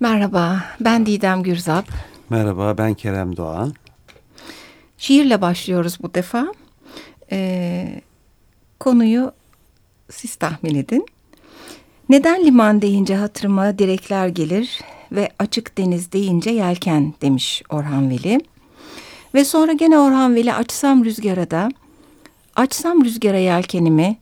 [0.00, 1.88] Merhaba, ben Didem Gürzap.
[2.30, 3.74] Merhaba, ben Kerem Doğan.
[4.98, 6.46] Şiirle başlıyoruz bu defa.
[7.32, 8.00] Ee,
[8.80, 9.32] konuyu
[10.10, 11.06] siz tahmin edin.
[12.08, 14.80] Neden liman deyince hatırıma direkler gelir
[15.12, 18.40] ve açık deniz deyince yelken demiş Orhan Veli.
[19.34, 21.68] Ve sonra gene Orhan Veli açsam rüzgara da,
[22.56, 24.16] açsam rüzgara yelkenimi,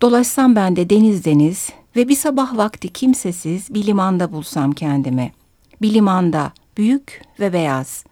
[0.00, 5.32] dolaşsam ben de deniz deniz ve bir sabah vakti kimsesiz bir limanda bulsam kendimi.
[5.82, 8.04] Bir limanda, büyük ve beyaz.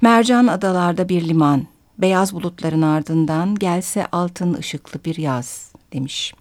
[0.00, 1.66] Mercan adalarda bir liman,
[1.98, 6.34] beyaz bulutların ardından gelse altın ışıklı bir yaz demiş.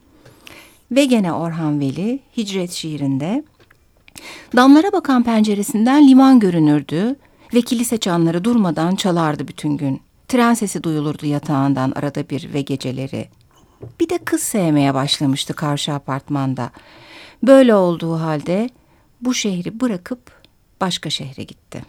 [0.91, 3.43] Ve gene Orhan Veli Hicret şiirinde
[4.55, 7.15] Damlara bakan penceresinden liman görünürdü
[7.53, 10.01] ve kilise çanları durmadan çalardı bütün gün.
[10.27, 13.29] Tren sesi duyulurdu yatağından arada bir ve geceleri.
[13.99, 16.71] Bir de kız sevmeye başlamıştı karşı apartmanda.
[17.43, 18.69] Böyle olduğu halde
[19.21, 20.31] bu şehri bırakıp
[20.81, 21.83] başka şehre gitti.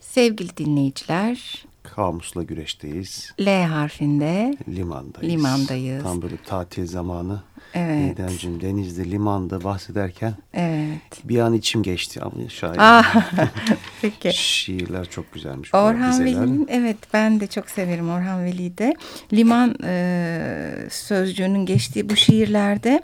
[0.00, 3.32] Sevgili dinleyiciler, Kamusla güreşteyiz.
[3.40, 5.32] L harfinde Limandayız.
[5.32, 6.02] Limandayız.
[6.02, 7.42] Tam böyle tatil zamanı.
[7.74, 8.18] Evet.
[8.18, 11.20] Nedencim denizde, limanda bahsederken evet.
[11.24, 12.76] bir an içim geçti ama şair.
[12.78, 13.14] Ah,
[14.02, 14.32] peki.
[14.34, 15.74] Şiirler çok güzelmiş.
[15.74, 16.24] Orhan.
[16.24, 18.94] Veli'nin evet ben de çok severim Orhan Veli'yi de.
[19.32, 23.02] Liman e, sözcüğünün geçtiği bu şiirlerde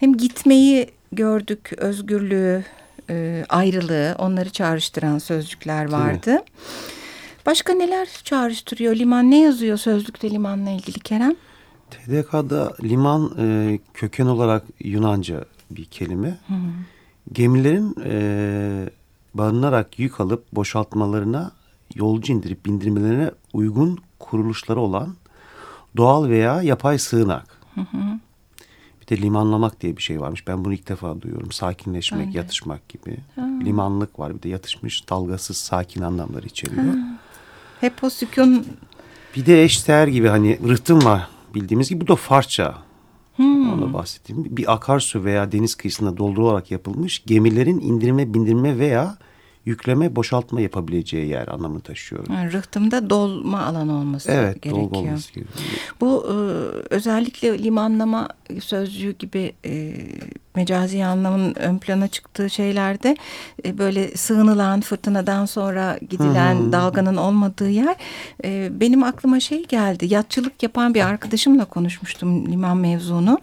[0.00, 2.64] hem gitmeyi gördük, özgürlüğü,
[3.10, 6.40] e, ayrılığı onları çağrıştıran sözcükler mi?
[7.46, 9.30] Başka neler çağrıştırıyor liman?
[9.30, 11.34] Ne yazıyor sözlükte limanla ilgili Kerem?
[11.90, 16.38] TDK'da liman e, köken olarak Yunanca bir kelime.
[17.32, 18.90] Gemilerin e,
[19.34, 21.52] barınarak yük alıp boşaltmalarına
[21.94, 25.14] yolcu indirip bindirmelerine uygun kuruluşları olan
[25.96, 27.60] doğal veya yapay sığınak.
[29.02, 30.46] Bir de limanlamak diye bir şey varmış.
[30.46, 31.52] Ben bunu ilk defa duyuyorum.
[31.52, 32.38] Sakinleşmek, de.
[32.38, 33.18] yatışmak gibi.
[33.38, 34.36] Limanlık var.
[34.36, 36.94] Bir de yatışmış, dalgasız, sakin anlamları içeriyor.
[37.82, 38.66] Hep o sükun
[39.36, 42.74] Bir de eşdeğer gibi hani rıhtım var bildiğimiz gibi bu da Farsça.
[43.38, 49.16] Ona bahsettiğim bir akarsu veya deniz kıyısında doldurularak yapılmış gemilerin indirme, bindirme veya
[49.64, 52.26] yükleme, boşaltma yapabileceği yer anlamını taşıyor.
[52.26, 54.76] ha, rıhtımda dolma alan olması Evet, gerekiyor.
[54.76, 55.64] dolgu olması gerekiyor.
[56.00, 56.32] Bu e,
[56.94, 58.28] özellikle limanlama
[58.60, 59.94] sözcüğü gibi e,
[60.54, 63.16] mecazi anlamın ön plana çıktığı şeylerde
[63.64, 67.96] e, böyle sığınılan fırtınadan sonra gidilen dalganın olmadığı yer
[68.44, 70.14] e, benim aklıma şey geldi.
[70.14, 73.38] Yatçılık yapan bir arkadaşımla konuşmuştum liman mevzunu.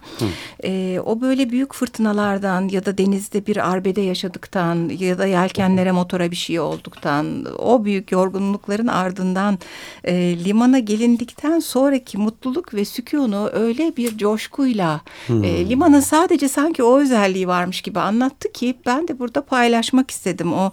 [0.63, 6.31] E, o böyle büyük fırtınalardan ya da denizde bir arbede yaşadıktan ya da yelkenlere motora
[6.31, 9.59] bir şey olduktan o büyük yorgunlukların ardından
[10.03, 16.98] e, limana gelindikten sonraki mutluluk ve sükunu öyle bir coşkuyla e, limanın sadece sanki o
[16.99, 20.71] özelliği varmış gibi anlattı ki ben de burada paylaşmak istedim o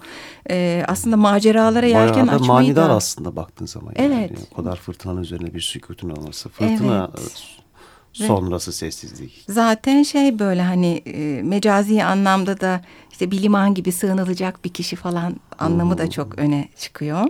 [0.50, 2.94] e, aslında maceralara yelken Bayağı da açmayı manidar da.
[2.94, 3.92] aslında baktığın zaman.
[3.98, 4.28] Yani.
[4.30, 4.38] Evet.
[4.52, 6.48] O kadar fırtınanın üzerine bir sükutun olması.
[6.48, 7.42] Fırtına Evet.
[8.12, 9.44] sonrası sessizlik.
[9.48, 12.80] Zaten şey böyle hani e, mecazi anlamda da
[13.12, 17.26] işte bir liman gibi sığınılacak bir kişi falan anlamı da çok öne çıkıyor.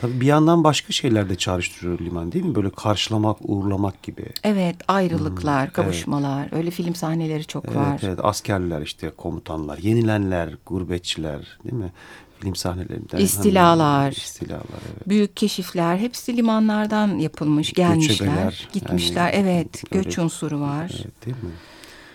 [0.00, 2.54] Tabii bir yandan başka şeyler de çağrıştırıyor liman değil mi?
[2.54, 4.26] Böyle karşılamak, uğurlamak gibi.
[4.44, 8.00] Evet ayrılıklar, kavuşmalar öyle film sahneleri çok Evet, var.
[8.04, 11.92] evet askerler işte komutanlar, yenilenler, gurbetçiler değil mi?
[12.40, 13.18] Film sahnelerinden.
[13.18, 14.02] İstilalar.
[14.02, 14.60] Hani, istilalar
[14.94, 15.08] evet.
[15.08, 19.32] Büyük keşifler hepsi limanlardan yapılmış, gelmişler, Göçebeler, gitmişler.
[19.32, 20.90] yani evet, göç öyle- unsuru var.
[20.90, 21.00] Evet.
[21.04, 21.50] Evet değil mi?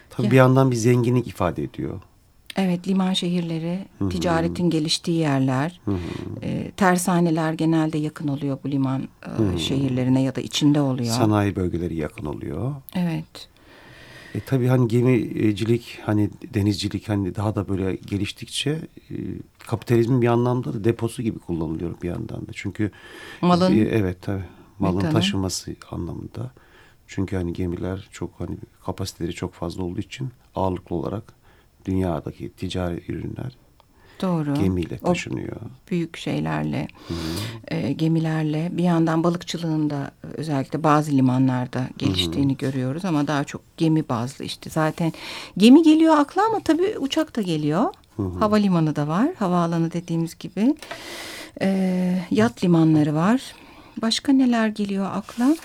[0.10, 2.02] Tabii Ya- bir yandan bir zenginlik ifade ediyor.
[2.88, 5.82] Liman şehirleri, ticaretin geliştiği yerler.
[6.44, 9.08] E, tersaneler genelde yakın oluyor bu liman
[9.56, 11.14] e, şehirlerine ya da içinde oluyor.
[11.14, 12.76] Sanayi bölgeleri yakın oluyor.
[12.96, 13.50] Evet.
[14.36, 18.70] E tabii hani gemicilik, hani denizcilik hani daha da böyle geliştikçe
[19.12, 19.16] e,
[19.68, 22.52] kapitalizmin bir anlamda da deposu gibi kullanılıyor bir yandan da.
[22.54, 22.92] Çünkü
[23.42, 24.44] Malın e, evet tabii
[24.80, 25.14] malın metanı.
[25.14, 26.52] taşıması anlamında.
[27.08, 31.39] Çünkü hani gemiler çok hani kapasiteleri çok fazla olduğu için ağırlıklı olarak
[31.86, 33.58] dünyadaki ticari ürünler
[34.22, 34.54] Doğru.
[34.54, 35.58] gemiyle O taşınıyor.
[35.92, 36.88] büyük şeylerle,
[37.68, 44.10] e, gemilerle bir yandan balıkçılığın da özellikle bazı limanlarda geliştiğini görüyoruz ama daha çok gemi
[44.10, 44.70] bazlı işte.
[44.70, 45.14] Zaten
[45.58, 47.86] gemi geliyor akla ama tabii uçak da geliyor.
[48.40, 50.76] Havalimanı da var, havaalanı dediğimiz gibi.
[51.62, 53.42] E, yat limanları var.
[54.02, 55.56] Başka neler geliyor akla?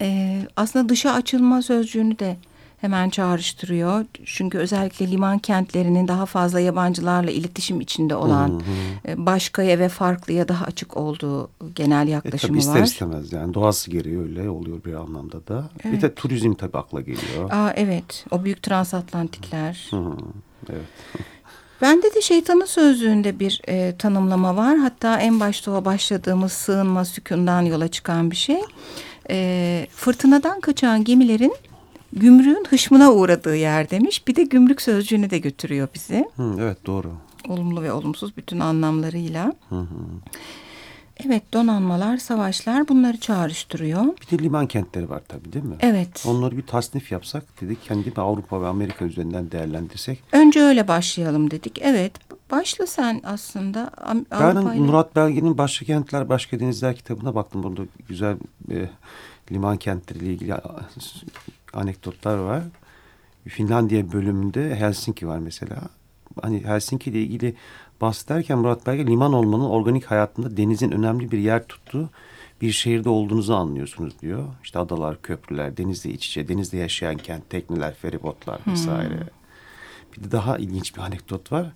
[0.00, 2.36] E, aslında dışa açılma sözcüğünü de
[2.80, 4.04] hemen çağrıştırıyor.
[4.24, 8.62] Çünkü özellikle liman kentlerinin daha fazla yabancılarla iletişim içinde olan,
[9.08, 12.84] e, başkaya ve farklıya daha açık olduğu genel E yaklaşımı tabii ister var.
[12.86, 15.70] istemez yani doğası gereği öyle oluyor bir anlamda da.
[15.84, 17.50] Bir de turizm tabii akla geliyor.
[17.50, 19.86] Aa, evet, o büyük transatlantikler.
[19.90, 20.02] Hı,
[20.70, 20.82] evet.
[21.82, 24.76] Bende de şeytanın sözlüğünde bir e, tanımlama var.
[24.78, 28.60] Hatta en başta o başladığımız sığınma sükundan yola çıkan bir şey.
[29.30, 31.52] E, fırtınadan kaçan gemilerin
[32.12, 34.26] gümrüğün hışmına uğradığı yer demiş.
[34.28, 36.28] Bir de gümrük sözcüğüne de götürüyor bizi.
[36.36, 37.12] Hı, evet doğru.
[37.48, 39.52] Olumlu ve olumsuz bütün anlamlarıyla.
[39.68, 39.86] Hı hı.
[41.26, 44.04] Evet donanmalar, savaşlar bunları çağrıştırıyor.
[44.04, 45.76] Bir de liman kentleri var tabii değil mi?
[45.80, 46.24] Evet.
[46.28, 50.22] Onları bir tasnif yapsak dedik kendi Avrupa ve Amerika üzerinden değerlendirsek.
[50.32, 51.78] Önce öyle başlayalım dedik.
[51.82, 52.12] Evet
[52.50, 53.90] başla sen aslında
[54.30, 57.62] Ben Avrupa ile- Murat Belge'nin Başka Kentler Başka Denizler kitabına baktım.
[57.62, 58.36] Burada güzel
[58.70, 58.88] e,
[59.52, 60.54] liman kentleriyle ilgili
[61.72, 62.62] anekdotlar var.
[63.48, 65.80] Finlandiya bölümünde Helsinki var mesela.
[66.42, 67.54] Hani Helsinki ile ilgili
[68.00, 72.10] bahsederken Murat Belge liman olmanın organik hayatında denizin önemli bir yer tuttuğu
[72.60, 74.48] bir şehirde olduğunuzu anlıyorsunuz diyor.
[74.64, 79.28] İşte adalar, köprüler, denizle iç içe, denizde yaşayan kent, tekneler, feribotlar vesaire.
[80.16, 81.72] Bir de daha ilginç bir anekdot var.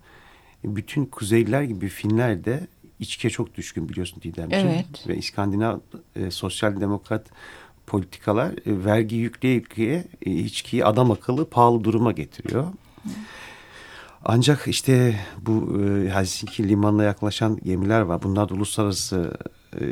[0.65, 2.67] Bütün kuzeyliler gibi Finler de
[3.01, 4.69] içkiye çok düşkün biliyorsun Didemciğim.
[4.69, 5.09] Evet.
[5.09, 5.79] Ve İskandinav
[6.17, 7.31] e, sosyal demokrat
[7.87, 12.65] politikalar e, vergi yükleye yükleye e, içkiyi adam akıllı pahalı duruma getiriyor.
[14.25, 18.23] Ancak işte bu e, Helsinki limanına yaklaşan gemiler var.
[18.23, 19.33] Bunlar da uluslararası
[19.81, 19.85] e,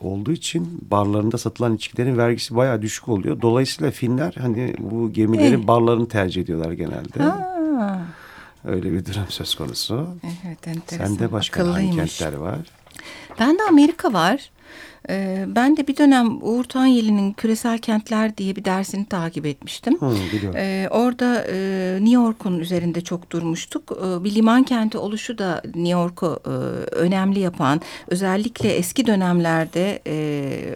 [0.00, 3.40] olduğu için barlarında satılan içkilerin vergisi bayağı düşük oluyor.
[3.42, 5.66] Dolayısıyla Finler hani bu gemilerin Eh.
[5.66, 7.22] barlarını tercih ediyorlar genelde.
[7.22, 7.50] Ha,
[8.64, 10.06] Öyle bir durum söz konusu.
[10.46, 11.06] evet enteresan.
[11.06, 12.18] Sende başka hangi Akıllıymış.
[12.18, 12.58] kentler var?
[13.40, 14.50] Bende Amerika var.
[15.10, 20.00] Ee, ben de bir dönem Uğur Tanyeli'nin Küresel Kentler diye bir dersini takip etmiştim.
[20.00, 20.58] Hı, biliyorum.
[20.58, 21.56] Ee, orada e,
[22.00, 23.92] New York'un üzerinde çok durmuştuk.
[23.92, 26.48] Ee, bir liman kenti oluşu da New York'u e,
[26.94, 30.14] önemli yapan, özellikle eski dönemlerde e,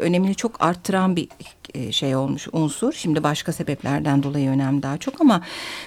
[0.00, 1.28] önemini çok arttıran bir
[1.74, 2.92] e, şey olmuş unsur.
[2.92, 5.42] Şimdi başka sebeplerden dolayı önemli daha çok ama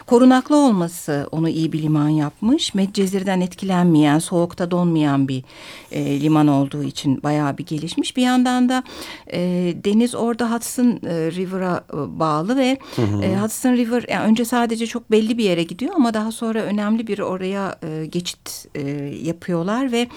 [0.06, 2.74] korunaklı olması onu iyi bir liman yapmış.
[2.74, 5.44] Medcezir'den etkilenmeyen, soğukta donmayan bir
[5.92, 8.18] e, liman olduğu için bayağı bir gelişmiş.
[8.18, 8.84] Bir yandan da
[9.34, 9.40] e,
[9.86, 12.78] deniz orada Hudson e, River'a e, bağlı ve
[13.24, 17.08] e, Hudson River yani önce sadece çok belli bir yere gidiyor ama daha sonra önemli
[17.08, 18.82] bir oraya e, geçit e,
[19.24, 20.08] yapıyorlar ve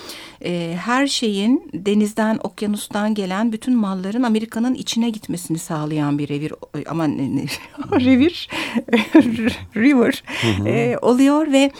[0.44, 6.52] e, her şeyin denizden, okyanustan gelen bütün malların Amerika'nın içine gitmesini sağlayan bir revir
[6.88, 7.44] ama ne, ne,
[8.00, 8.48] revir
[9.76, 10.24] river
[10.66, 11.70] e, oluyor ve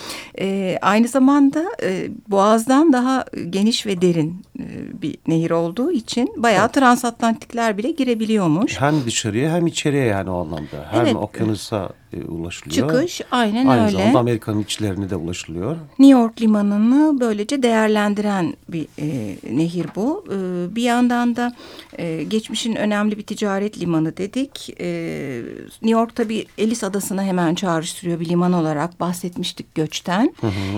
[0.41, 4.65] e, aynı zamanda e, boğazdan daha geniş ve derin e,
[5.03, 8.81] bir nehir olduğu için bayağı transatlantikler bile girebiliyormuş.
[8.81, 10.88] Hem dışarıya hem içeriye yani o anlamda.
[10.91, 11.17] Hem Evet.
[11.17, 12.88] okyanusa e, ulaşılıyor.
[12.93, 13.93] Çıkış aynen Aynı öyle.
[13.93, 15.76] zamanda Amerika'nın içlerine de ulaşılıyor.
[15.99, 20.25] New York limanını böylece değerlendiren bir e, nehir bu.
[20.29, 20.37] E,
[20.76, 21.53] bir yandan da
[21.99, 23.23] e, geçmişin önemli bir
[23.64, 24.81] ticaret limanı dedik.
[24.81, 25.43] E,
[25.82, 30.34] New York tabii Ellis Adası'na hemen çağrıştırıyor bir liman olarak bahsetmiştik göçten.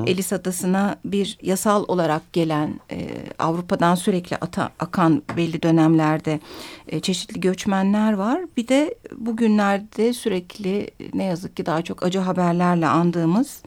[0.06, 6.40] Ellis Adası'na bir yasal olarak gelen e, Avrupa'dan sürekli ata, akan belli dönemlerde
[6.88, 8.40] e, çeşitli göçmenler var.
[8.56, 13.62] Bir de bugünlerde sürekli ne yazık ki daha çok acı haberlerle andığımız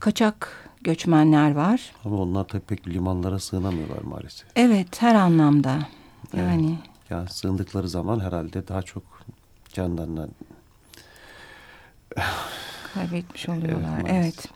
[0.00, 1.92] kaçak göçmenler var.
[2.04, 4.46] Ama onlar tabii pek limanlara sığınamıyorlar maalesef.
[4.56, 5.78] Evet her anlamda.
[6.36, 6.78] Yani
[7.10, 9.02] Ya sığındıkları zaman herhalde daha çok
[9.72, 10.28] canlarına
[12.94, 13.88] kaybetmiş oluyorlar.
[14.00, 14.10] maalesef.
[14.14, 14.48] Evet.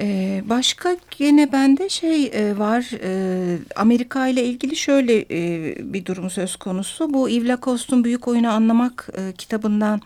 [0.00, 6.30] Ee, başka gene bende şey e, var e, Amerika ile ilgili şöyle e, bir durum
[6.30, 7.14] söz konusu.
[7.14, 10.00] Bu Yves Lacoste'un Büyük Oyunu Anlamak e, kitabından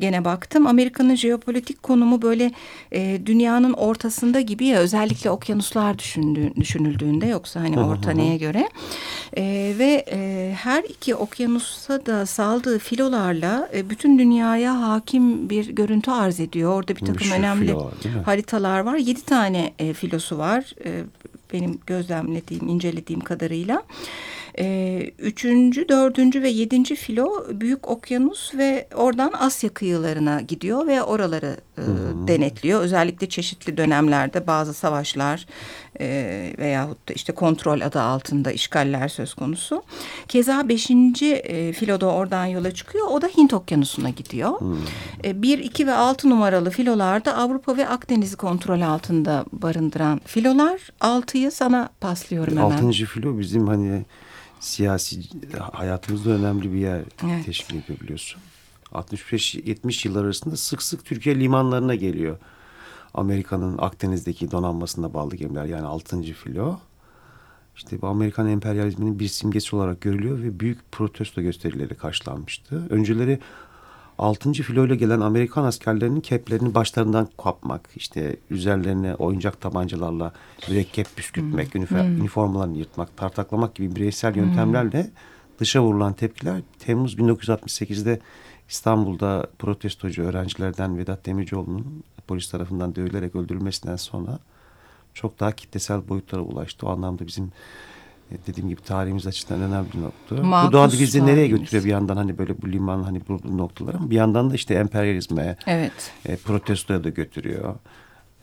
[0.00, 0.66] gene baktım.
[0.66, 2.52] Amerika'nın jeopolitik konumu böyle
[2.92, 8.68] e, dünyanın ortasında gibi ya özellikle okyanuslar düşündüğü, düşünüldüğünde yoksa hani orta neye göre.
[9.36, 16.10] E, ve e, her iki okyanusa da saldığı filolarla e, bütün dünyaya hakim bir görüntü
[16.10, 16.72] arz ediyor.
[16.72, 18.22] Orada bir takım Meşhur önemli filo var, değil mi?
[18.22, 18.96] haritalar var.
[18.96, 19.33] Yedi tane
[19.78, 20.72] e, filosu var.
[20.84, 21.02] E,
[21.52, 23.82] benim gözlemlediğim, incelediğim kadarıyla.
[24.58, 31.56] E, üçüncü, dördüncü ve yedinci filo Büyük Okyanus ve oradan Asya kıyılarına gidiyor ve oraları
[31.78, 31.82] e,
[32.28, 32.80] denetliyor.
[32.80, 35.46] Özellikle çeşitli dönemlerde bazı savaşlar
[36.00, 39.82] e, veyahut da işte kontrol adı altında işgaller söz konusu.
[40.28, 43.06] Keza beşinci e, filo da oradan yola çıkıyor.
[43.06, 44.60] O da Hint Okyanusu'na gidiyor.
[45.24, 50.80] E, bir, iki ve altı numaralı filolarda Avrupa ve Akdeniz'i kontrol altında barındıran filolar.
[51.00, 52.70] Altıyı sana paslıyorum hemen.
[52.70, 54.04] Altıncı filo bizim hani
[54.64, 55.20] siyasi
[55.72, 57.44] hayatımızda önemli bir yer Evet.
[57.44, 58.40] teşkil ediyor biliyorsun.
[58.92, 62.38] 65-70 yıllar arasında sık sık Türkiye limanlarına geliyor.
[63.14, 66.22] Amerika'nın Akdeniz'deki donanmasına bağlı gemiler yani 6.
[66.22, 66.78] filo.
[67.76, 72.86] İşte bu Amerikan emperyalizminin bir simgesi olarak görülüyor ve büyük protesto gösterileri karşılanmıştı.
[72.90, 73.38] Önceleri
[74.18, 74.52] 6.
[74.52, 80.32] filoyla gelen Amerikan askerlerinin keplerini başlarından kapmak, işte üzerlerine oyuncak tabancalarla
[80.68, 81.82] mürekkep püskürtmek, hmm.
[81.82, 82.16] hmm.
[82.18, 85.10] üniformalarını yırtmak, tartaklamak gibi bireysel yöntemlerle hmm.
[85.60, 88.20] dışa vurulan tepkiler Temmuz 1968'de
[88.68, 94.38] İstanbul'da protestocu öğrencilerden Vedat Demircioğlu'nun polis tarafından dövülerek öldürülmesinden sonra
[95.14, 96.86] çok daha kitlesel boyutlara ulaştı.
[96.86, 97.52] O anlamda bizim
[98.46, 100.46] dediğim gibi tarihimiz açısından önemli bir nokta.
[100.46, 103.94] Makus bu doğal bizi nereye götürüyor bir yandan hani böyle bu liman hani bu noktalar
[103.94, 106.12] ama bir yandan da işte emperyalizme, evet.
[106.26, 107.74] e, protestoya da götürüyor.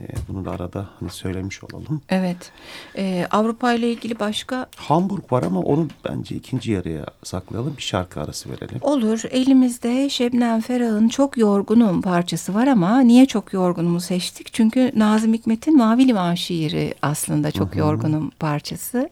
[0.01, 2.01] E, bunu da arada hani söylemiş olalım.
[2.09, 2.51] Evet.
[2.97, 4.67] E, Avrupa ile ilgili başka?
[4.75, 7.77] Hamburg var ama onu bence ikinci yarıya saklayalım.
[7.77, 8.77] Bir şarkı arası verelim.
[8.81, 9.21] Olur.
[9.31, 14.53] Elimizde Şebnem Ferah'ın Çok Yorgunum parçası var ama niye Çok Yorgunumu seçtik?
[14.53, 17.79] Çünkü Nazım Hikmet'in Mavi Liman şiiri aslında Çok Hı -hı.
[17.79, 18.97] Yorgunum parçası.
[18.97, 19.11] Evet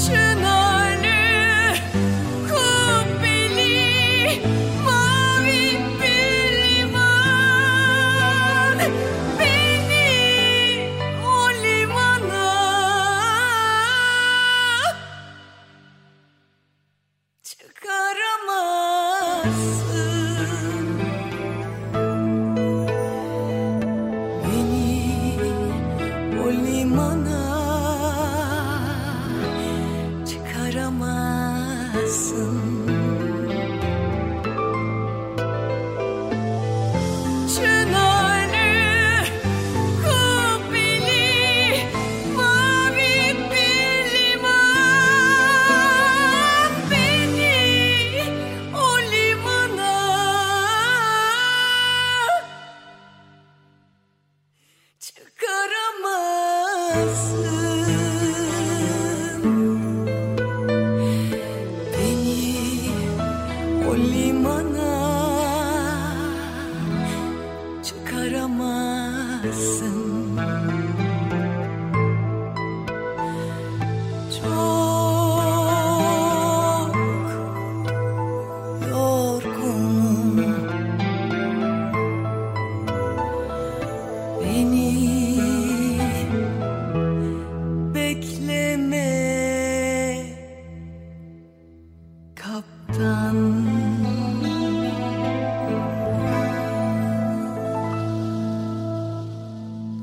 [0.00, 0.59] 是那。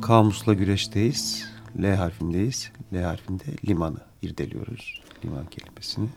[0.08, 1.50] Kamusla güreşteyiz.
[1.82, 2.72] L harfindeyiz.
[2.94, 5.02] L harfinde limanı irdeliyoruz.
[5.26, 6.08] Liman kelimesini.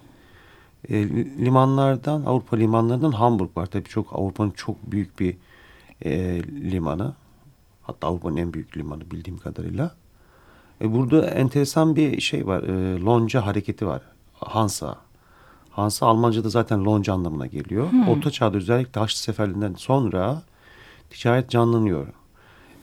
[0.89, 1.09] E,
[1.45, 3.67] limanlardan, Avrupa limanlarından Hamburg var.
[3.67, 5.37] Tabii çok Avrupa'nın çok büyük bir
[6.05, 6.43] e,
[6.73, 7.15] limanı.
[7.83, 9.95] Hatta Avrupa'nın en büyük limanı bildiğim kadarıyla.
[10.81, 12.63] E, burada enteresan bir şey var.
[12.63, 14.03] E, lonca hareketi var.
[14.33, 14.99] Hansa.
[15.71, 17.91] Hansa Almanca'da zaten lonca anlamına geliyor.
[17.91, 18.09] Hmm.
[18.09, 20.43] Orta çağda özellikle Haçlı Seferliğinden sonra
[21.11, 22.07] ticaret canlanıyor.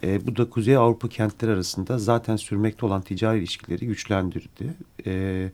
[0.04, 4.74] E, bu da Kuzey Avrupa kentleri arasında zaten sürmekte olan ticari ilişkileri güçlendirdi.
[5.06, 5.52] E,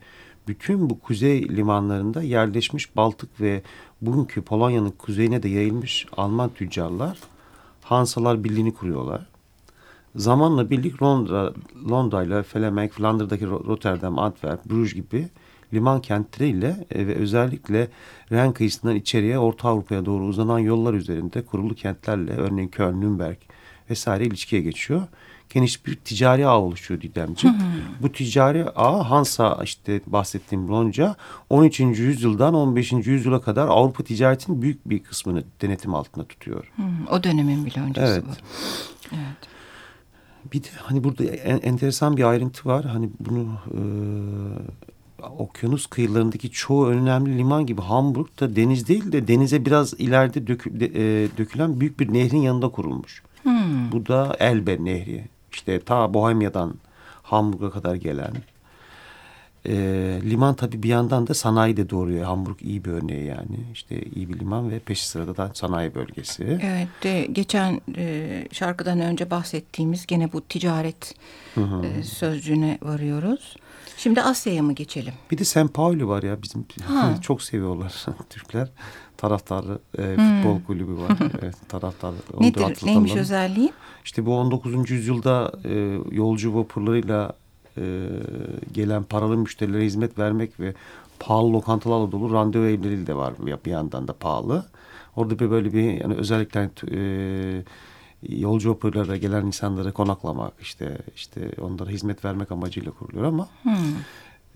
[0.48, 3.62] bütün bu kuzey limanlarında yerleşmiş Baltık ve
[4.02, 7.18] bugünkü Polonya'nın kuzeyine de yayılmış Alman tüccarlar
[7.82, 9.26] Hansalar Birliği'ni kuruyorlar.
[10.16, 11.52] Zamanla birlik Londra,
[11.90, 15.28] Londra ile Felemek, Flandır'daki Rotterdam, Antwerp, Bruges gibi
[15.74, 17.88] liman kentleriyle e, ve özellikle
[18.32, 23.36] Ren kıyısından içeriye Orta Avrupa'ya doğru uzanan yollar üzerinde kurulu kentlerle örneğin Köln, Nürnberg,
[23.90, 25.02] vesaire ilişkiye geçiyor.
[25.50, 27.56] Geniş bir ticari ağ oluşuyor Didemciğim.
[28.02, 31.16] Bu ticari ağ Hansa işte bahsettiğim Lonca
[31.50, 31.80] 13.
[31.80, 32.92] yüzyıldan 15.
[32.92, 36.72] yüzyıla kadar Avrupa ticaretinin büyük bir kısmını denetim altında tutuyor.
[36.76, 36.82] Hı,
[37.14, 38.24] o dönemin bir loncası Evet.
[38.28, 38.30] bu.
[39.16, 39.48] Evet.
[40.52, 42.84] Bir de hani burada en, enteresan bir ayrıntı var.
[42.84, 43.80] Hani bunu e,
[45.38, 50.80] okyanus kıyılarındaki çoğu önemli liman gibi Hamburg da deniz değil de denize biraz ileride dökü-
[50.80, 50.86] de-
[51.24, 53.22] e, dökülen büyük bir nehrin yanında kurulmuş.
[53.92, 55.24] Bu da Elbe Nehri.
[55.52, 56.74] İşte ta Bohemya'dan
[57.22, 58.32] Hamburg'a kadar gelen.
[59.68, 59.74] E,
[60.24, 62.24] liman tabii bir yandan da sanayi de doğuruyor.
[62.24, 63.58] Hamburg iyi bir örneği yani.
[63.72, 66.60] İşte iyi bir liman ve peş sırada da sanayi bölgesi.
[66.62, 71.14] Evet, de, geçen e, şarkıdan önce bahsettiğimiz gene bu ticaret
[71.56, 73.56] e, sözcüğüne varıyoruz.
[73.96, 75.12] Şimdi Asya'ya mı geçelim?
[75.30, 75.74] Bir de St.
[75.74, 77.14] Pauli var ya bizim Ha.
[77.22, 78.68] çok seviyorlar Türkler.
[79.16, 81.10] Taraftarı e, futbol kulübü var.
[81.42, 82.14] evet, taraftarı.
[82.40, 83.72] Nedir, neymiş özelliği?
[84.04, 84.90] İşte bu 19.
[84.90, 87.32] yüzyılda e, yolcu vapurlarıyla
[87.78, 87.82] e,
[88.72, 90.74] gelen paralı müşterilere hizmet vermek ve
[91.18, 94.64] pahalı lokantalarla dolu randevu evleri de var bir yandan da pahalı.
[95.16, 97.62] Orada bir böyle bir yani özellikle e,
[98.28, 103.74] yolcu vapurlara gelen insanlara konaklamak işte işte onlara hizmet vermek amacıyla kuruluyor ama Hmm.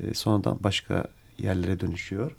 [0.00, 1.04] e, sonradan başka
[1.38, 2.32] yerlere dönüşüyor.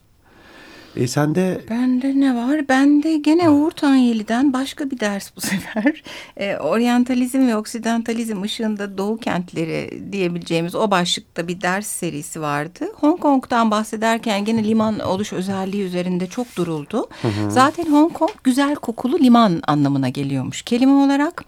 [0.96, 2.68] E, sen de Bende ne var?
[2.70, 6.04] Bende gene Uğur Tanyeli'den başka bir ders bu sefer.
[6.38, 12.86] E, oryantalizm ve oksidantalizm ışığında doğu kentleri diyebileceğimiz o başlıkta bir ders serisi vardı.
[12.96, 17.10] Hong Kong'dan bahsederken gene liman oluş özelliği üzerinde çok duruldu.
[17.50, 21.44] Zaten Hong Kong güzel kokulu liman anlamına geliyormuş kelime olarak.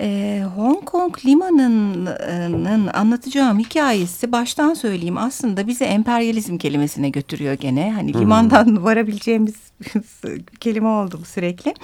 [0.00, 7.92] E, Hong Kong limanının anlatacağım hikayesi baştan söyleyeyim aslında bizi emperyalizm kelimesine götürüyor gene.
[7.92, 9.54] Hani limandan varabileceğimiz
[10.60, 11.74] kelime oldu bu sürekli.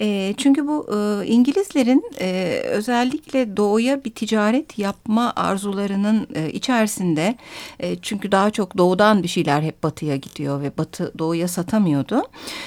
[0.00, 7.36] E, çünkü bu e, İngilizlerin e, özellikle doğuya bir ticaret yapma arzularının e, içerisinde
[7.80, 12.22] e, çünkü daha çok doğudan bir şeyler hep batıya gidiyor ve batı doğuya satamıyordu.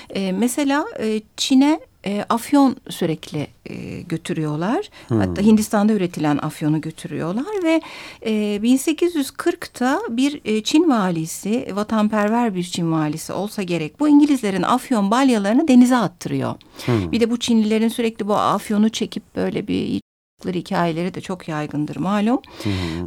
[0.10, 4.90] E, mesela e, Çin'e e, afyon sürekli e, götürüyorlar.
[5.10, 7.82] Hatta Hindistan'da üretilen afyonu götürüyorlar ve
[8.22, 8.32] e,
[8.64, 15.68] 1840'ta bir e, Çin valisi, vatanperver bir Çin valisi olsa gerek bu İngilizlerin afyon balyalarını
[15.68, 16.56] denize attırıyor.
[16.88, 20.05] Bir de bu Çinlilerin sürekli bu afyonu çekip böyle bir
[20.54, 22.42] hikayeleri de çok yaygındır malum.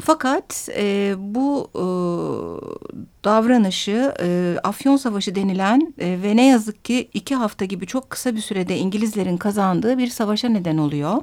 [0.00, 1.84] Fakat e, bu e,
[3.24, 8.34] davranışı e, Afyon Savaşı denilen e, ve ne yazık ki iki hafta gibi çok kısa
[8.34, 11.22] bir sürede İngilizlerin kazandığı bir savaşa neden oluyor.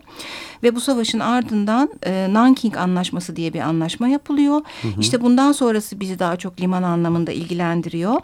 [0.63, 4.61] Ve bu savaşın ardından e, Nanking Anlaşması diye bir anlaşma yapılıyor.
[4.99, 8.15] İşte bundan sonrası bizi daha çok liman anlamında ilgilendiriyor.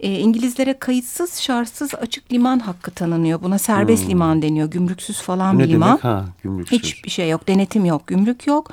[0.00, 3.42] E, İngilizlere kayıtsız şartsız açık liman hakkı tanınıyor.
[3.42, 4.70] Buna serbest liman deniyor.
[4.70, 5.88] Gümrüksüz falan bu bir ne liman.
[5.88, 6.78] demek ha gümrüksüz?
[6.78, 8.70] Hiçbir şey yok, denetim yok, gümrük yok.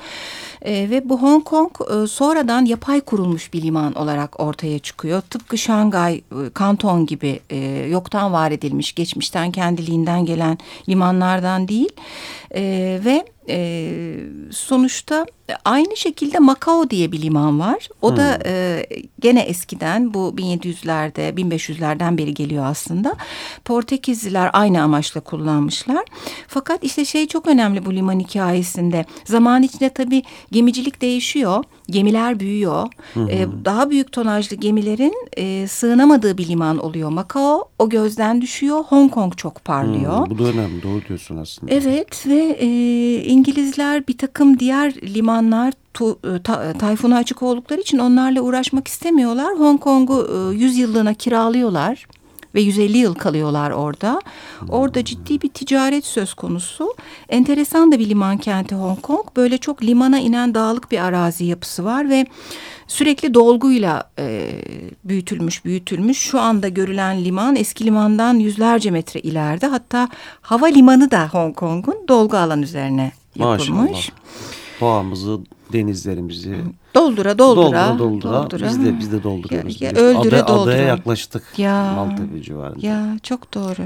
[0.61, 5.21] Ee, ve bu Hong Kong e, sonradan yapay kurulmuş bir liman olarak ortaya çıkıyor.
[5.21, 7.57] Tıpkı Şangay, e, Kanton gibi e,
[7.89, 10.57] yoktan var edilmiş, geçmişten kendiliğinden gelen
[10.89, 11.91] limanlardan değil.
[12.55, 13.89] E, ve e,
[14.51, 15.25] sonuçta
[15.65, 17.89] aynı şekilde Macao diye bir liman var.
[18.01, 18.85] O da e,
[19.19, 23.15] gene eskiden bu 1700'lerde 1500'lerden beri geliyor aslında.
[23.65, 26.05] Portekizliler aynı amaçla kullanmışlar.
[26.47, 29.05] Fakat işte şey çok önemli bu liman hikayesinde.
[29.25, 31.63] Zaman içinde tabii gemicilik değişiyor.
[31.89, 32.87] Gemiler büyüyor.
[33.29, 37.09] E, daha büyük tonajlı gemilerin e, sığınamadığı bir liman oluyor.
[37.09, 38.83] Macao o gözden düşüyor.
[38.87, 40.17] Hong Kong çok parlıyor.
[40.17, 41.73] Hmm, bu da önemli doğru diyorsun aslında.
[41.73, 42.67] Evet ve e,
[43.23, 49.59] İngilizler bir takım diğer limanlar tu, e, ta, tayfuna açık oldukları için onlarla uğraşmak istemiyorlar.
[49.59, 52.07] Hong Kong'u e, 100 yıllığına kiralıyorlar
[52.55, 54.21] ve 150 yıl kalıyorlar orada.
[54.69, 56.95] Orada ciddi bir ticaret söz konusu.
[57.29, 59.27] Enteresan da bir liman kenti Hong Kong.
[59.35, 62.25] Böyle çok limana inen dağlık bir arazi yapısı var ve
[62.87, 64.51] sürekli dolguyla e,
[65.03, 66.17] büyütülmüş büyütülmüş.
[66.17, 69.67] Şu anda görülen liman eski limandan yüzlerce metre ileride.
[69.67, 70.09] Hatta
[70.41, 73.69] hava limanı da Hong Kong'un dolgu alan üzerine yapılmış.
[73.69, 74.01] Maşallah.
[74.81, 75.39] Doğamızı,
[75.73, 76.57] denizlerimizi
[76.95, 77.95] Doldura doldura.
[77.99, 78.67] doldura, doldura.
[78.67, 79.81] Biz de biz de dolduruyoruz.
[79.81, 80.73] Ya, ya, öldüre Ada- doldura.
[80.73, 81.43] Adaya yaklaştık.
[81.57, 81.93] Ya.
[81.95, 82.87] Maltepe civarında.
[82.87, 83.81] Ya çok doğru.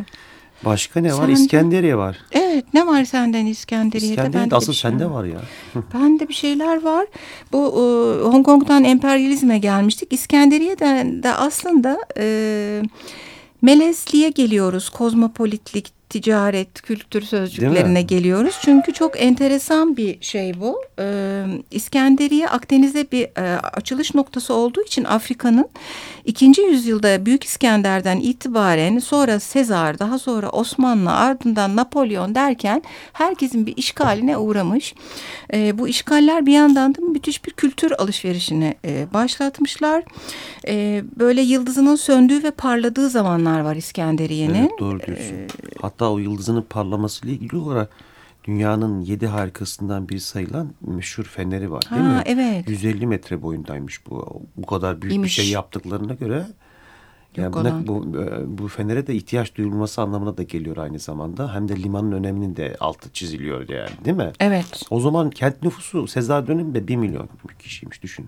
[0.65, 1.17] Başka ne var?
[1.27, 2.17] Sende- İskenderiye var.
[2.31, 4.13] Evet ne var senden İskenderiye'de?
[4.13, 5.39] İskenderiye Bende de asıl şey sende var ya.
[5.93, 7.05] Bende bir şeyler var.
[7.51, 10.13] Bu e, Hong Kong'dan emperyalizme gelmiştik.
[10.13, 12.81] İskenderiye'den de aslında e,
[13.61, 14.89] Melezli'ye geliyoruz.
[14.89, 18.55] Kozmopolitlik ticaret, kültür sözcüklerine geliyoruz.
[18.61, 20.81] Çünkü çok enteresan bir şey bu.
[20.99, 25.69] Ee, İskenderiye Akdeniz'e bir e, açılış noktası olduğu için Afrika'nın
[26.25, 33.77] ikinci yüzyılda Büyük İskender'den itibaren sonra Sezar, daha sonra Osmanlı, ardından Napolyon derken herkesin bir
[33.77, 34.95] işgaline uğramış.
[35.53, 40.03] Ee, bu işgaller bir yandan da müthiş bir kültür alışverişini e, başlatmışlar.
[40.67, 44.55] Ee, böyle yıldızının söndüğü ve parladığı zamanlar var İskenderiye'nin.
[44.55, 45.35] Evet doğru diyorsun.
[45.35, 45.47] Ee,
[45.99, 47.89] Hatta o yıldızının parlamasıyla ilgili olarak
[48.43, 52.21] dünyanın yedi harikasından biri sayılan meşhur feneri var değil ha, mi?
[52.25, 52.69] Evet.
[52.69, 54.41] 150 metre boyundaymış bu.
[54.57, 55.37] Bu kadar büyük İmiş.
[55.37, 56.47] bir şey yaptıklarına göre
[57.37, 61.53] yani buna, bu, e, bu fenere de ihtiyaç duyulması anlamına da geliyor aynı zamanda.
[61.53, 64.31] Hem de limanın öneminin de altı çiziliyor yani değil mi?
[64.39, 64.83] Evet.
[64.89, 68.27] O zaman kent nüfusu Sezar döneminde bir milyon kişiymiş düşün.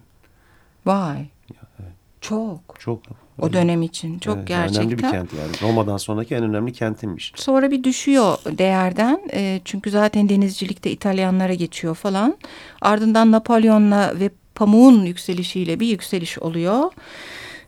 [0.86, 1.18] Vay.
[1.54, 1.94] Ya, evet.
[2.22, 2.60] Çok.
[2.80, 3.00] Çok.
[3.40, 4.84] O dönem için çok evet, gerçekten.
[4.84, 5.52] Önemli bir kent yani.
[5.62, 7.34] Roma'dan sonraki en önemli kentinmiş.
[7.36, 9.22] Sonra bir düşüyor değerden.
[9.34, 12.38] E, çünkü zaten denizcilikte İtalyanlara geçiyor falan.
[12.82, 16.92] Ardından Napolyon'la ve pamuğun yükselişiyle bir yükseliş oluyor.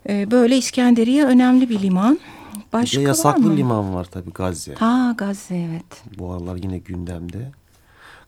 [0.09, 2.19] E, böyle İskenderiye önemli bir liman.
[2.73, 4.73] Başka bir de yasaklı var liman var tabii Gazze.
[4.73, 6.03] Ha Gazze evet.
[6.17, 7.51] Bu aralar yine gündemde.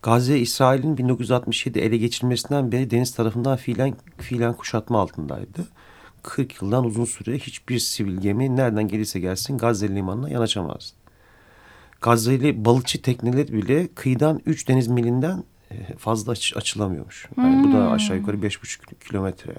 [0.01, 5.67] Gazze İsrail'in 1967 ele geçirmesinden beri deniz tarafından fiilen, fiilen kuşatma altındaydı.
[6.25, 10.93] 40 yıldan uzun süre hiçbir sivil gemi nereden gelirse gelsin Gazze limanına yanaşamaz.
[12.01, 17.29] Gazze'li balıkçı tekneler bile kıyıdan 3 deniz milinden e, fazla aç, açılamıyormuş.
[17.37, 17.63] Yani hmm.
[17.63, 17.91] Bu da hmm.
[17.91, 19.53] aşağı yukarı 5,5 kilometre.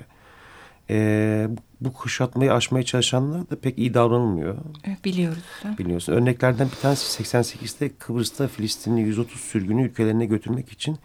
[0.91, 1.49] Ee,
[1.81, 4.57] bu kuşatmayı aşmaya çalışanlar da pek iyi davranılmıyor.
[5.05, 5.43] Biliyoruz.
[5.79, 6.13] Biliyorsun.
[6.13, 10.99] Örneklerden bir tanesi 88'de Kıbrıs'ta Filistinli 130 sürgünü ülkelerine götürmek için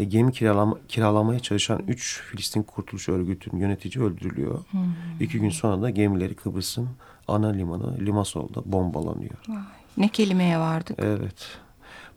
[0.00, 4.58] e, gemi kiralama, kiralamaya çalışan üç Filistin Kurtuluş Örgütü'nün yönetici öldürülüyor.
[4.70, 4.80] Hmm.
[5.20, 6.88] İki gün sonra da gemileri Kıbrıs'ın
[7.28, 9.34] ana limanı Limassol'da bombalanıyor.
[9.48, 9.56] Vay,
[9.96, 10.98] ne kelimeye vardık.
[11.02, 11.58] Evet.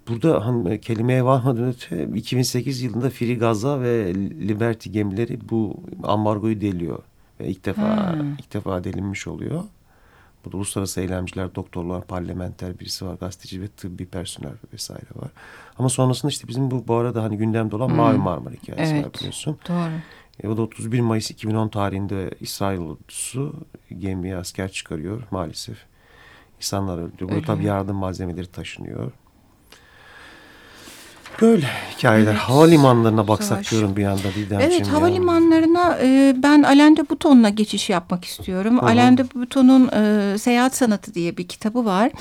[0.07, 6.99] Burada hani kelimeye varmadan öte 2008 yılında Free Gaza ve Liberty gemileri bu ambargoyu deliyor.
[7.39, 8.33] Ve ilk defa hmm.
[8.33, 9.63] ilk defa delinmiş oluyor.
[10.45, 15.31] Burada uluslararası eylemciler, doktorlar, parlamenter birisi var, gazeteci ve tıbbi personel vesaire var.
[15.79, 17.95] Ama sonrasında işte bizim bu bu arada hani gündemde olan hmm.
[17.95, 19.57] Mavi Marmara hikayesi evet, var biliyorsun.
[19.67, 19.91] Doğru.
[20.43, 23.53] E, o da 31 Mayıs 2010 tarihinde İsrail ordusu
[23.97, 25.77] gemiye asker çıkarıyor maalesef.
[26.57, 27.29] İnsanlar öldü.
[27.29, 29.11] Burada tabii yardım malzemeleri taşınıyor.
[31.43, 32.31] Böyle hikayeler.
[32.31, 32.39] Evet.
[32.39, 33.71] Havalimanlarına baksak Savaş.
[33.71, 34.73] diyorum bir anda Didemciğim.
[34.73, 38.77] Evet havalimanlarına e, ben Alain de Botton'la geçiş yapmak istiyorum.
[38.77, 38.91] Hı -hı.
[38.91, 42.11] Alain de Botton'un e, Seyahat Sanatı diye bir kitabı var.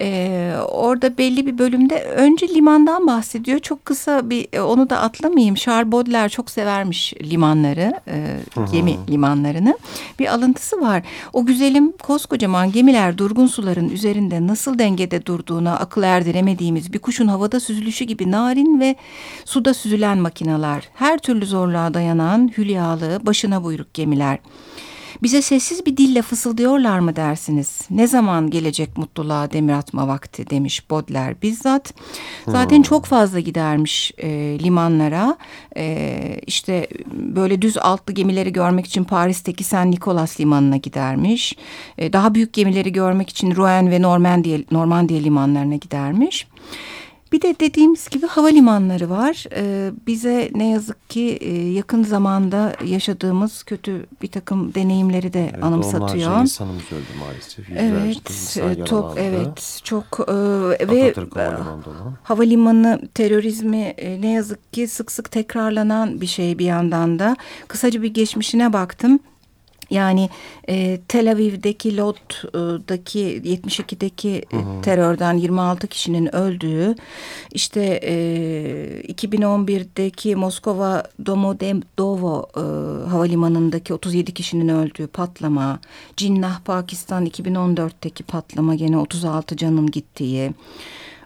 [0.00, 3.58] E, orada belli bir bölümde önce limandan bahsediyor.
[3.58, 5.54] Çok kısa bir e, onu da atlamayayım.
[5.54, 8.36] Charles Baudelaire çok severmiş limanları, e,
[8.72, 9.78] gemi limanlarını.
[10.18, 11.02] Bir alıntısı var.
[11.32, 17.60] O güzelim koskocaman gemiler durgun suların üzerinde nasıl dengede durduğuna akıl erdiremediğimiz bir kuşun havada
[17.60, 18.96] süzülüşü gibi narin narin ve
[19.44, 24.38] suda süzülen makineler, her türlü zorluğa dayanan hülyalı, başına buyruk gemiler.
[25.22, 27.80] Bize sessiz bir dille fısıldıyorlar mı dersiniz?
[27.90, 31.94] Ne zaman gelecek mutluluğa demir atma vakti demiş Bodler bizzat.
[32.46, 32.82] Zaten hmm.
[32.82, 34.28] çok fazla gidermiş e,
[34.62, 35.36] limanlara.
[35.76, 41.56] E, işte böyle düz altlı gemileri görmek için Paris'teki Saint Nicolas limanına gidermiş.
[41.98, 46.46] E, daha büyük gemileri görmek için Rouen ve Normandiya, Normandiya limanlarına gidermiş.
[47.34, 49.44] Bir de dediğimiz gibi havalimanları var.
[49.52, 55.64] Ee, bize ne yazık ki e, yakın zamanda yaşadığımız kötü bir takım deneyimleri de evet,
[55.64, 56.28] anımsatıyor.
[56.30, 57.70] Onlarca insanımız öldü maalesef.
[57.70, 60.34] evet, e, çok evet çok e,
[60.88, 61.14] ve
[62.22, 67.36] havalimanı terörizmi e, ne yazık ki sık sık tekrarlanan bir şey bir yandan da.
[67.68, 69.20] Kısaca bir geçmişine baktım.
[69.90, 70.28] Yani
[70.68, 74.82] e, Tel Aviv'deki Lod'daki 72'deki hı hı.
[74.82, 76.94] terörden 26 kişinin öldüğü,
[77.52, 78.14] işte e,
[79.12, 82.60] 2011'deki Moskova Domodedovo e,
[83.08, 85.80] havalimanındaki 37 kişinin öldüğü patlama,
[86.16, 90.52] Cinnah Pakistan 2014'teki patlama gene 36 canın gittiği,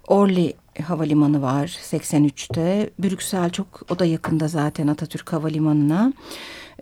[0.07, 6.13] Orly havalimanı var 83'te, Brüksel çok o da yakında zaten Atatürk Havalimanı'na.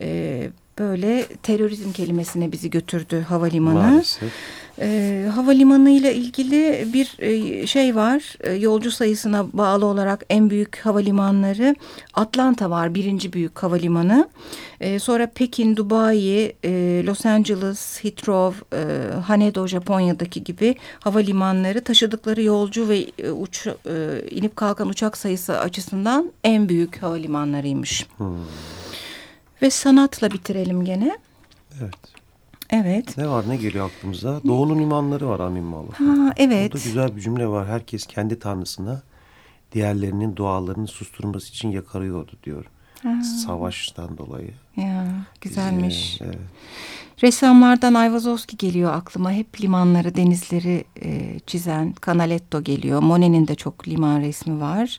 [0.01, 3.75] E, böyle terörizm kelimesine bizi götürdü havalimanı.
[3.75, 4.33] Maalesef.
[4.81, 8.37] E, havalimanı ile ilgili bir e, şey var.
[8.41, 11.77] E, yolcu sayısına bağlı olarak en büyük havalimanları
[12.15, 14.29] Atlanta var birinci büyük havalimanı.
[14.81, 22.89] E, sonra Pekin, Dubai, e, Los Angeles, Heathrow, e, Haneda Japonya'daki gibi havalimanları taşıdıkları yolcu
[22.89, 23.73] ve e, uç, e,
[24.31, 28.07] inip kalkan uçak sayısı açısından en büyük havalimanlarıymış.
[28.17, 28.27] Hmm.
[29.63, 31.19] Ve sanatla bitirelim gene.
[31.81, 31.95] Evet.
[32.71, 33.19] Evet.
[33.19, 34.41] Ne var ne geliyor aklımıza?
[34.47, 35.91] Doğu'nun limanları var Amin Malı.
[35.91, 36.73] Ha, evet.
[36.73, 37.67] Burada güzel bir cümle var.
[37.69, 39.03] Herkes kendi tanrısına
[39.73, 42.65] diğerlerinin dualarını susturması için yakarıyordu diyor.
[43.03, 43.23] Ha.
[43.47, 44.51] Savaştan dolayı.
[44.77, 45.07] Ya,
[45.41, 46.21] güzelmiş.
[46.21, 46.39] Ee, evet.
[47.23, 49.33] Ressamlardan Ayvazovski geliyor aklıma.
[49.33, 53.01] Hep limanları, denizleri e, çizen Canaletto geliyor.
[53.03, 54.99] Monet'in de çok liman resmi var.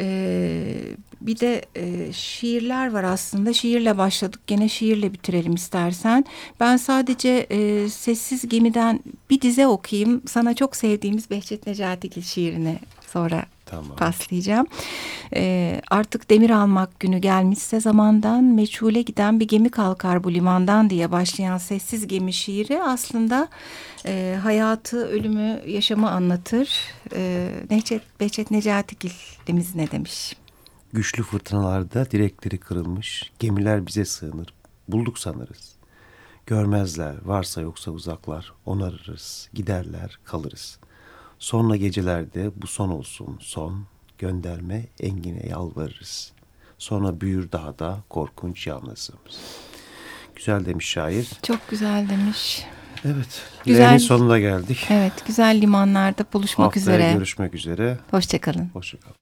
[0.00, 0.64] E,
[1.20, 3.52] bir de e, şiirler var aslında.
[3.52, 4.40] Şiirle başladık.
[4.46, 6.24] Gene şiirle bitirelim istersen.
[6.60, 10.22] Ben sadece e, Sessiz Gemi'den bir dize okuyayım.
[10.26, 12.78] Sana çok sevdiğimiz Behçet Necatigil şiirini
[13.12, 13.96] sonra Tamam.
[13.96, 14.66] paslayacağım.
[15.34, 21.12] Ee, artık demir almak günü gelmişse zamandan meçhule giden bir gemi kalkar bu limandan diye
[21.12, 23.48] başlayan sessiz gemi şiiri aslında
[24.06, 26.80] e, hayatı, ölümü, yaşamı anlatır.
[27.14, 30.36] E, Necdet, Behçet Necatigil'imiz ne demiş?
[30.92, 34.54] Güçlü fırtınalarda direkleri kırılmış, gemiler bize sığınır.
[34.88, 35.78] Bulduk sanırız.
[36.46, 40.78] Görmezler, varsa yoksa uzaklar, onarırız, giderler, kalırız.
[41.38, 43.84] Sonra gecelerde bu son olsun, son,
[44.18, 46.32] gönderme engine yalvarırız.
[46.78, 49.40] Sonra büyür daha da korkunç yalnızlığımız.
[50.36, 51.28] Güzel demiş şair.
[51.42, 52.64] Çok güzel demiş.
[53.04, 53.90] Evet, Güzel.
[53.90, 54.86] L'nin sonuna geldik.
[54.90, 57.12] Evet, güzel limanlarda buluşmak Haftaya üzere.
[57.12, 57.98] görüşmek üzere.
[58.10, 58.70] Hoşçakalın.
[58.72, 59.18] Hoşçakalın.